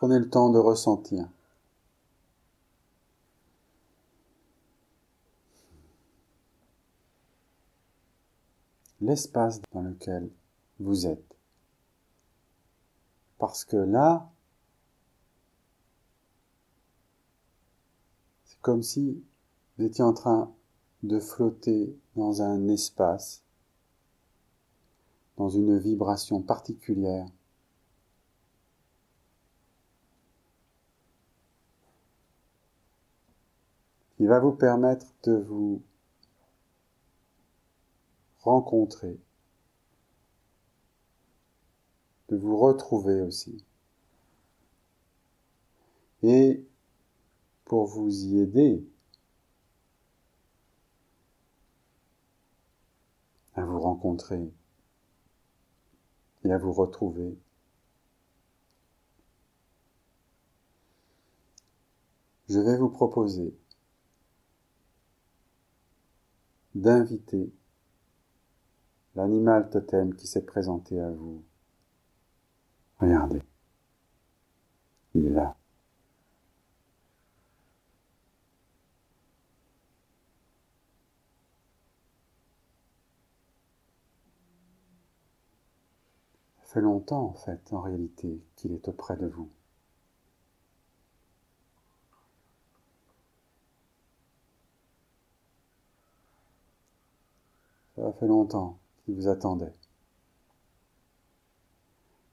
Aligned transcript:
Prenez 0.00 0.18
le 0.18 0.30
temps 0.30 0.48
de 0.48 0.58
ressentir. 0.58 1.28
l'espace 9.02 9.60
dans 9.74 9.82
lequel 9.82 10.30
vous 10.78 11.06
êtes. 11.06 11.36
Parce 13.36 13.66
que 13.66 13.76
là, 13.76 14.30
c'est 18.46 18.60
comme 18.62 18.82
si 18.82 19.22
vous 19.76 19.84
étiez 19.84 20.04
en 20.04 20.14
train 20.14 20.50
de 21.02 21.20
flotter 21.20 21.94
dans 22.16 22.40
un 22.40 22.68
espace, 22.68 23.42
dans 25.36 25.50
une 25.50 25.78
vibration 25.78 26.40
particulière. 26.40 27.28
Il 34.20 34.28
va 34.28 34.38
vous 34.38 34.52
permettre 34.52 35.06
de 35.22 35.32
vous 35.32 35.82
rencontrer, 38.42 39.18
de 42.28 42.36
vous 42.36 42.58
retrouver 42.58 43.22
aussi. 43.22 43.64
Et 46.22 46.62
pour 47.64 47.86
vous 47.86 48.10
y 48.26 48.40
aider 48.40 48.86
à 53.54 53.64
vous 53.64 53.80
rencontrer 53.80 54.52
et 56.44 56.52
à 56.52 56.58
vous 56.58 56.74
retrouver, 56.74 57.38
je 62.50 62.58
vais 62.58 62.76
vous 62.76 62.90
proposer 62.90 63.54
d'inviter 66.74 67.52
l'animal 69.14 69.68
totem 69.70 70.14
qui 70.14 70.26
s'est 70.26 70.44
présenté 70.44 71.00
à 71.00 71.10
vous. 71.10 71.42
Regardez, 72.98 73.42
il 75.14 75.26
est 75.26 75.30
là. 75.30 75.56
Ça 86.62 86.74
fait 86.74 86.80
longtemps, 86.82 87.24
en 87.24 87.32
fait, 87.34 87.72
en 87.72 87.80
réalité, 87.80 88.40
qu'il 88.54 88.72
est 88.72 88.86
auprès 88.86 89.16
de 89.16 89.26
vous. 89.26 89.50
Ça 98.00 98.12
fait 98.12 98.26
longtemps 98.26 98.78
qui 99.04 99.12
vous 99.12 99.28
attendait. 99.28 99.74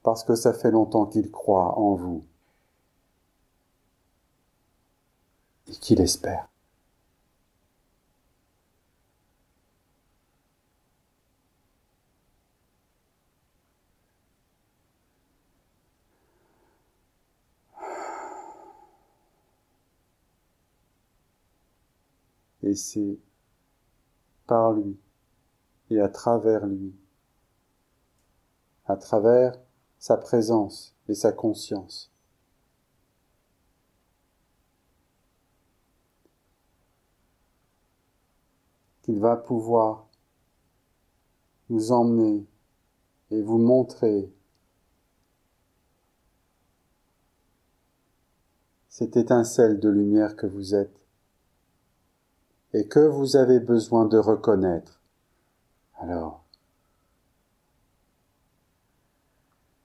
Parce 0.02 0.24
que 0.24 0.34
ça 0.34 0.54
fait 0.54 0.72
longtemps 0.72 1.06
qu'il 1.06 1.30
croit 1.30 1.78
en 1.78 1.96
vous 1.96 2.24
et 5.68 5.74
qu'il 5.74 6.00
espère. 6.00 6.48
Et 22.64 22.74
c'est 22.74 23.18
par 24.46 24.72
lui 24.72 24.98
et 25.90 26.00
à 26.00 26.10
travers 26.10 26.66
lui, 26.66 26.94
à 28.86 28.98
travers 28.98 29.54
sa 30.00 30.18
présence 30.18 30.96
et 31.08 31.16
sa 31.16 31.32
conscience. 31.32 32.12
qu'il 39.08 39.22
va 39.22 39.38
pouvoir 39.38 40.06
vous 41.70 41.94
emmener 41.94 42.46
et 43.32 43.42
vous 43.42 43.58
montrer 43.58 44.30
cette 48.90 49.16
étincelle 49.16 49.80
de 49.80 49.88
lumière 49.88 50.36
que 50.36 50.46
vous 50.46 50.76
êtes 50.76 51.00
et 52.74 52.90
que 52.90 53.00
vous 53.00 53.38
avez 53.38 53.62
besoin 53.62 54.06
de 54.06 54.18
reconnaître 54.18 54.97
alors, 55.98 56.44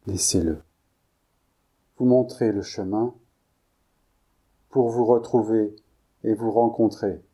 laissez-le. 0.07 0.63
Vous 1.97 2.05
montrez 2.05 2.53
le 2.53 2.63
chemin 2.63 3.15
pour 4.69 4.91
vous 4.91 5.07
retrouver 5.07 5.75
et 6.25 6.35
vous 6.35 6.51
rencontrer. 6.51 7.25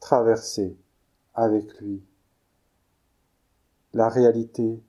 Traversez 0.00 0.76
avec 1.34 1.72
lui 1.80 2.02
la 3.94 4.08
réalité 4.08 4.82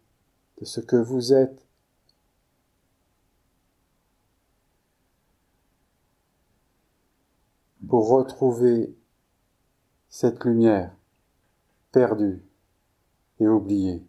de 0.59 0.65
ce 0.65 0.81
que 0.81 0.95
vous 0.95 1.33
êtes 1.33 1.65
pour 7.87 8.09
retrouver 8.09 8.97
cette 10.15 10.43
lumière 10.45 10.95
perdue 11.91 12.45
et 13.39 13.47
oubliée 13.47 14.05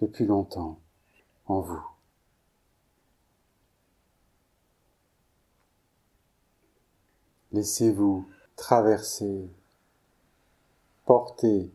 depuis 0.00 0.24
longtemps 0.24 0.80
en 1.44 1.60
vous. 1.60 1.86
Laissez-vous 7.52 8.26
traverser, 8.56 9.50
porter, 11.04 11.70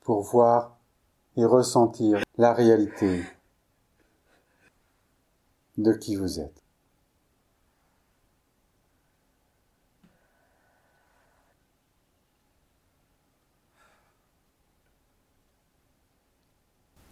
pour 0.00 0.22
voir 0.22 0.78
et 1.36 1.44
ressentir 1.44 2.22
la 2.38 2.54
réalité 2.54 3.22
de 5.76 5.92
qui 5.92 6.16
vous 6.16 6.40
êtes. 6.40 6.61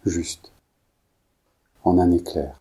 Juste, 0.07 0.53
en 1.85 1.99
un 1.99 2.11
éclair. 2.13 2.61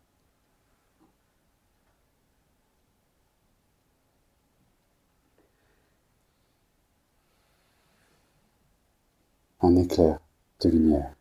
Un 9.62 9.76
éclair 9.76 10.20
de 10.62 10.70
lumière. 10.70 11.19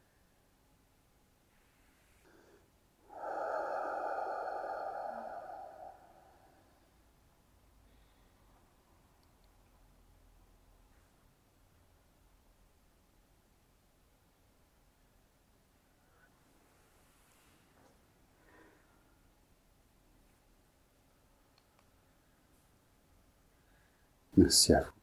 Merci 24.39 24.73
à 24.73 24.81
vous. 24.83 24.98